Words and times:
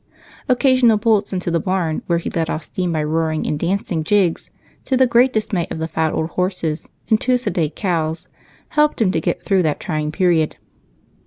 Occasional 0.49 0.97
bolts 0.97 1.31
into 1.31 1.51
the 1.51 1.59
barn, 1.59 2.01
where 2.07 2.17
he 2.17 2.31
let 2.31 2.49
off 2.49 2.63
steam 2.63 2.91
by 2.91 3.03
roaring 3.03 3.45
and 3.45 3.59
dancing 3.59 4.03
jigs, 4.03 4.49
to 4.85 4.97
the 4.97 5.05
great 5.05 5.31
dismay 5.31 5.67
of 5.69 5.77
the 5.77 5.87
fat 5.87 6.11
old 6.11 6.31
horses 6.31 6.87
and 7.11 7.21
two 7.21 7.37
sedate 7.37 7.75
cows, 7.75 8.27
helped 8.69 8.99
him 8.99 9.11
to 9.11 9.21
get 9.21 9.43
through 9.43 9.61
that 9.61 9.79
trying 9.79 10.11
period. 10.11 10.57